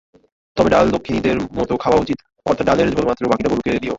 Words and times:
তবে 0.57 0.69
ডাল 0.69 0.85
দক্ষিণীদের 0.95 1.37
মত 1.57 1.69
খাওয়া 1.83 2.01
উচিত, 2.03 2.17
অর্থাৎ 2.45 2.65
ডালের 2.67 2.91
ঝোলমাত্র, 2.93 3.29
বাকীটা 3.31 3.49
গরুকে 3.51 3.71
দিও। 3.73 3.89